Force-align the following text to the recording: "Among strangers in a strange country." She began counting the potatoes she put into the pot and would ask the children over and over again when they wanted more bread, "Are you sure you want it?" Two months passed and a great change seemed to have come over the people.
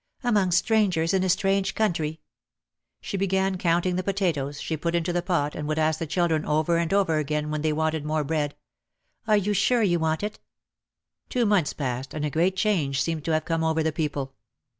"Among 0.23 0.49
strangers 0.49 1.13
in 1.13 1.23
a 1.23 1.29
strange 1.29 1.75
country." 1.75 2.21
She 3.01 3.17
began 3.17 3.59
counting 3.59 3.97
the 3.97 4.03
potatoes 4.03 4.59
she 4.59 4.75
put 4.75 4.95
into 4.95 5.13
the 5.13 5.21
pot 5.21 5.53
and 5.53 5.67
would 5.67 5.77
ask 5.77 5.99
the 5.99 6.07
children 6.07 6.43
over 6.43 6.77
and 6.79 6.91
over 6.91 7.19
again 7.19 7.51
when 7.51 7.61
they 7.61 7.71
wanted 7.71 8.03
more 8.03 8.23
bread, 8.23 8.55
"Are 9.27 9.37
you 9.37 9.53
sure 9.53 9.83
you 9.83 9.99
want 9.99 10.23
it?" 10.23 10.39
Two 11.29 11.45
months 11.45 11.73
passed 11.73 12.15
and 12.15 12.25
a 12.25 12.31
great 12.31 12.55
change 12.55 12.99
seemed 12.99 13.23
to 13.25 13.31
have 13.33 13.45
come 13.45 13.63
over 13.63 13.83
the 13.83 13.91
people. 13.91 14.33